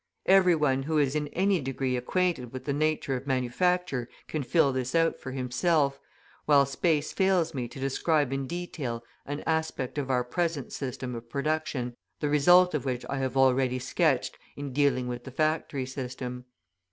[0.25, 4.73] Every one who is in any degree acquainted with the nature of manufacture can fill
[4.73, 5.99] this out for himself,
[6.47, 11.29] while space fails me to describe in detail an aspect of our present system of
[11.29, 16.45] production, the result of which I have already sketched in dealing with the factory system.